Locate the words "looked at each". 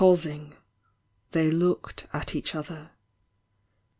1.51-2.55